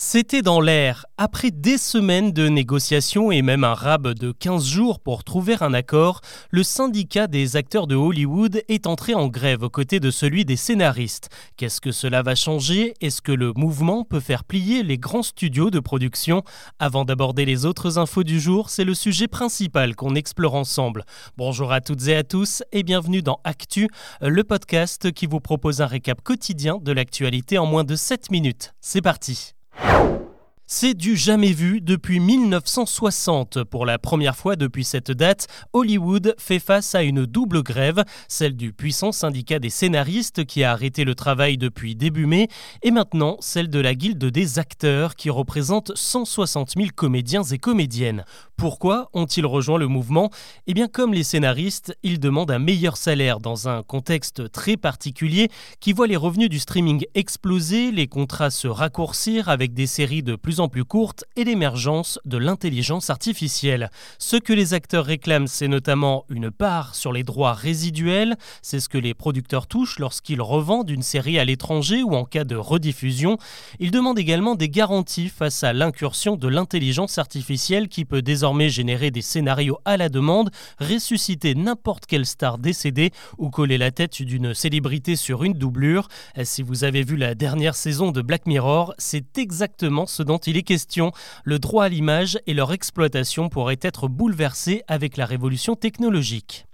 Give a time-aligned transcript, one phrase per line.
[0.00, 1.06] C'était dans l'air.
[1.16, 5.74] Après des semaines de négociations et même un rab de 15 jours pour trouver un
[5.74, 6.20] accord,
[6.52, 10.54] le syndicat des acteurs de Hollywood est entré en grève aux côtés de celui des
[10.54, 11.30] scénaristes.
[11.56, 12.94] Qu'est-ce que cela va changer?
[13.00, 16.44] Est-ce que le mouvement peut faire plier les grands studios de production?
[16.78, 21.04] Avant d'aborder les autres infos du jour, c'est le sujet principal qu'on explore ensemble.
[21.36, 23.88] Bonjour à toutes et à tous et bienvenue dans Actu,
[24.20, 28.74] le podcast qui vous propose un récap quotidien de l'actualité en moins de 7 minutes.
[28.80, 30.27] C'est parti you.
[30.70, 33.64] C'est du jamais vu depuis 1960.
[33.64, 38.54] Pour la première fois depuis cette date, Hollywood fait face à une double grève, celle
[38.54, 42.48] du puissant syndicat des scénaristes qui a arrêté le travail depuis début mai,
[42.82, 48.26] et maintenant celle de la guilde des acteurs qui représente 160 000 comédiens et comédiennes.
[48.58, 50.30] Pourquoi ont-ils rejoint le mouvement?
[50.66, 55.48] Eh bien comme les scénaristes, ils demandent un meilleur salaire dans un contexte très particulier
[55.80, 60.36] qui voit les revenus du streaming exploser, les contrats se raccourcir avec des séries de
[60.36, 63.90] plus en plus courte et l'émergence de l'intelligence artificielle.
[64.18, 68.88] Ce que les acteurs réclament, c'est notamment une part sur les droits résiduels, c'est ce
[68.88, 73.38] que les producteurs touchent lorsqu'ils revendent une série à l'étranger ou en cas de rediffusion.
[73.78, 79.10] Ils demandent également des garanties face à l'incursion de l'intelligence artificielle qui peut désormais générer
[79.10, 80.50] des scénarios à la demande,
[80.80, 86.08] ressusciter n'importe quelle star décédée ou coller la tête d'une célébrité sur une doublure.
[86.42, 90.56] Si vous avez vu la dernière saison de Black Mirror, c'est exactement ce dont il
[90.56, 91.12] est question,
[91.44, 96.67] le droit à l'image et leur exploitation pourraient être bouleversés avec la révolution technologique.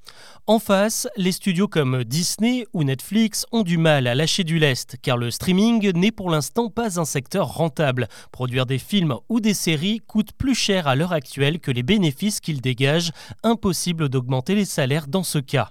[0.47, 4.97] En face, les studios comme Disney ou Netflix ont du mal à lâcher du lest
[5.01, 8.09] car le streaming n'est pour l'instant pas un secteur rentable.
[8.31, 12.41] Produire des films ou des séries coûte plus cher à l'heure actuelle que les bénéfices
[12.41, 15.71] qu'ils dégagent, impossible d'augmenter les salaires dans ce cas.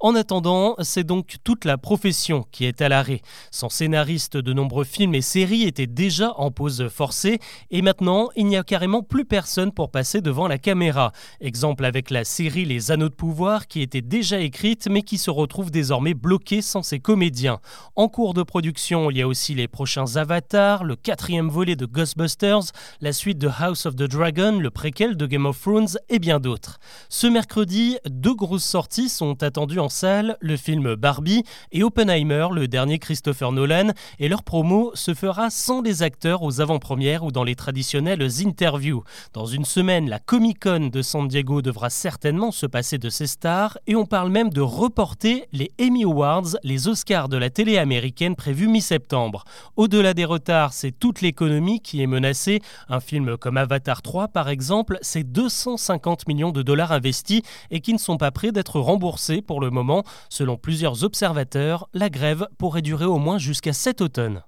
[0.00, 3.22] En attendant, c'est donc toute la profession qui est à l'arrêt.
[3.50, 7.38] Sans scénariste, de nombreux films et séries étaient déjà en pause forcée
[7.70, 11.12] et maintenant, il n'y a carrément plus personne pour passer devant la caméra.
[11.40, 15.30] Exemple avec la série Les Anneaux de pouvoir qui était déjà écrite mais qui se
[15.30, 17.60] retrouve désormais bloquée sans ses comédiens.
[17.94, 21.86] En cours de production, il y a aussi les prochains Avatars, le quatrième volet de
[21.86, 26.18] Ghostbusters, la suite de House of the Dragon, le préquel de Game of Thrones et
[26.18, 26.80] bien d'autres.
[27.08, 32.66] Ce mercredi, deux grosses sorties sont attendues en salle, le film Barbie et Oppenheimer, le
[32.66, 37.44] dernier Christopher Nolan, et leur promo se fera sans les acteurs aux avant-premières ou dans
[37.44, 39.04] les traditionnelles interviews.
[39.32, 43.28] Dans une semaine, la Comic Con de San Diego devra certainement se passer de ses
[43.28, 47.78] stars et on parle même de reporter les Emmy Awards, les Oscars de la télé
[47.78, 49.44] américaine prévus mi-septembre.
[49.76, 52.60] Au-delà des retards, c'est toute l'économie qui est menacée.
[52.88, 57.92] Un film comme Avatar 3 par exemple, c'est 250 millions de dollars investis et qui
[57.92, 60.04] ne sont pas prêts d'être remboursés pour le moment.
[60.28, 64.42] Selon plusieurs observateurs, la grève pourrait durer au moins jusqu'à cet automne.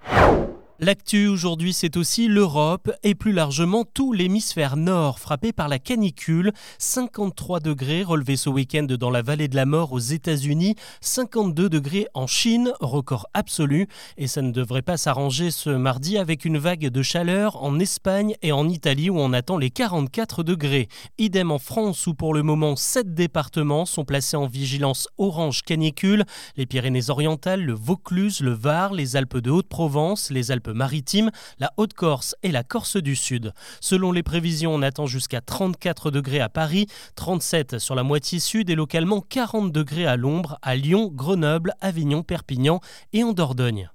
[0.81, 6.53] L'actu aujourd'hui, c'est aussi l'Europe et plus largement tout l'hémisphère nord frappé par la canicule.
[6.78, 12.06] 53 degrés relevés ce week-end dans la vallée de la mort aux États-Unis, 52 degrés
[12.15, 13.88] en Chine, record absolu.
[14.19, 18.37] Et ça ne devrait pas s'arranger ce mardi avec une vague de chaleur en Espagne
[18.43, 20.87] et en Italie où on attend les 44 degrés.
[21.19, 26.25] Idem en France où pour le moment 7 départements sont placés en vigilance orange canicule.
[26.56, 32.37] Les Pyrénées-Orientales, le Vaucluse, le Var, les Alpes de Haute-Provence, les Alpes maritimes la Haute-Corse
[32.43, 33.53] et la Corse du Sud.
[33.81, 36.87] Selon les prévisions, on attend jusqu'à 34 degrés à Paris,
[37.17, 42.23] 37 sur la moitié sud et localement 40 degrés à l'ombre à Lyon, Grenoble, Avignon,
[42.23, 42.81] Perpignan
[43.12, 43.91] et en Dordogne.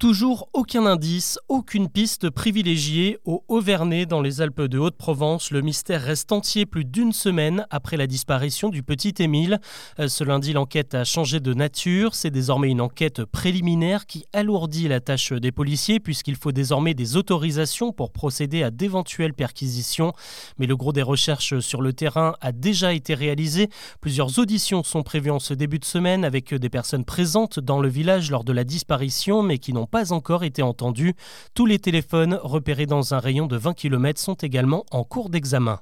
[0.00, 5.50] Toujours aucun indice, aucune piste privilégiée au Auvernais dans les Alpes de Haute-Provence.
[5.50, 9.60] Le mystère reste entier plus d'une semaine après la disparition du petit Émile.
[9.98, 12.14] Euh, ce lundi, l'enquête a changé de nature.
[12.14, 17.18] C'est désormais une enquête préliminaire qui alourdit la tâche des policiers puisqu'il faut désormais des
[17.18, 20.14] autorisations pour procéder à d'éventuelles perquisitions.
[20.58, 23.68] Mais le gros des recherches sur le terrain a déjà été réalisé.
[24.00, 27.88] Plusieurs auditions sont prévues en ce début de semaine avec des personnes présentes dans le
[27.90, 31.14] village lors de la disparition mais qui n'ont pas encore été entendus.
[31.54, 35.80] Tous les téléphones repérés dans un rayon de 20 km sont également en cours d'examen.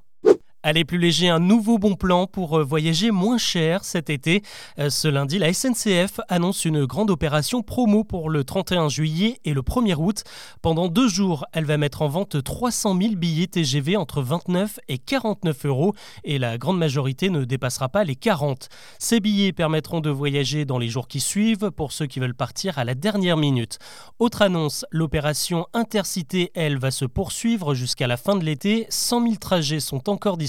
[0.64, 4.42] Allez, plus léger, un nouveau bon plan pour euh, voyager moins cher cet été.
[4.80, 9.54] Euh, ce lundi, la SNCF annonce une grande opération promo pour le 31 juillet et
[9.54, 10.24] le 1er août.
[10.60, 14.98] Pendant deux jours, elle va mettre en vente 300 000 billets TGV entre 29 et
[14.98, 15.94] 49 euros
[16.24, 18.68] et la grande majorité ne dépassera pas les 40.
[18.98, 22.78] Ces billets permettront de voyager dans les jours qui suivent pour ceux qui veulent partir
[22.78, 23.78] à la dernière minute.
[24.18, 28.86] Autre annonce, l'opération Intercité, elle, va se poursuivre jusqu'à la fin de l'été.
[28.88, 30.47] 100 000 trajets sont encore disponibles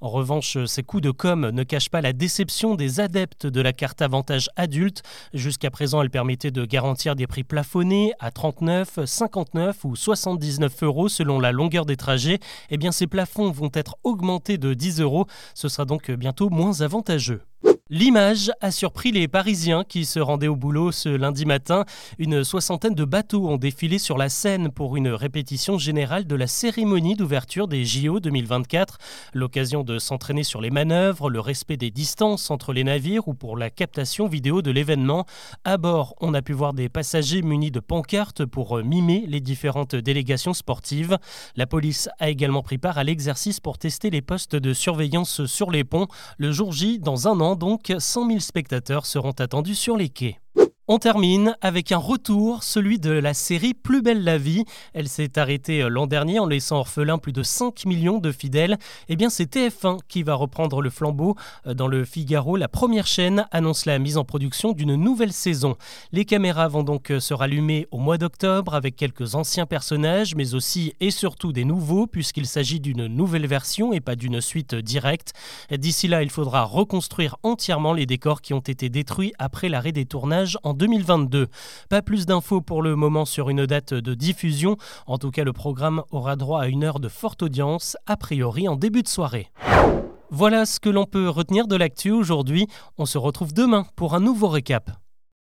[0.00, 3.72] En revanche, ces coups de com ne cachent pas la déception des adeptes de la
[3.72, 5.02] carte avantage adulte.
[5.34, 11.08] Jusqu'à présent, elle permettait de garantir des prix plafonnés à 39, 59 ou 79 euros
[11.08, 12.38] selon la longueur des trajets.
[12.70, 15.26] Eh bien, ces plafonds vont être augmentés de 10 euros.
[15.54, 17.42] Ce sera donc bientôt moins avantageux.
[17.90, 21.86] L'image a surpris les Parisiens qui se rendaient au boulot ce lundi matin.
[22.18, 26.46] Une soixantaine de bateaux ont défilé sur la Seine pour une répétition générale de la
[26.46, 28.98] cérémonie d'ouverture des JO 2024.
[29.32, 33.56] L'occasion de s'entraîner sur les manœuvres, le respect des distances entre les navires ou pour
[33.56, 35.24] la captation vidéo de l'événement.
[35.64, 39.96] À bord, on a pu voir des passagers munis de pancartes pour mimer les différentes
[39.96, 41.16] délégations sportives.
[41.56, 45.70] La police a également pris part à l'exercice pour tester les postes de surveillance sur
[45.70, 46.06] les ponts.
[46.36, 50.38] Le jour J, dans un an donc, 100 000 spectateurs seront attendus sur les quais.
[50.90, 54.64] On termine avec un retour, celui de la série Plus belle la vie.
[54.94, 58.78] Elle s'est arrêtée euh, l'an dernier en laissant orphelin plus de 5 millions de fidèles.
[59.10, 61.36] Eh bien, c'est TF1 qui va reprendre le flambeau.
[61.66, 65.76] Euh, dans le Figaro, la première chaîne annonce la mise en production d'une nouvelle saison.
[66.12, 70.54] Les caméras vont donc euh, se rallumer au mois d'octobre avec quelques anciens personnages, mais
[70.54, 75.34] aussi et surtout des nouveaux, puisqu'il s'agit d'une nouvelle version et pas d'une suite directe.
[75.70, 80.06] D'ici là, il faudra reconstruire entièrement les décors qui ont été détruits après l'arrêt des
[80.06, 81.48] tournages en 2022.
[81.90, 84.76] Pas plus d'infos pour le moment sur une date de diffusion.
[85.06, 88.68] En tout cas, le programme aura droit à une heure de forte audience, a priori
[88.68, 89.50] en début de soirée.
[90.30, 92.66] Voilà ce que l'on peut retenir de l'actu aujourd'hui.
[92.96, 94.90] On se retrouve demain pour un nouveau récap.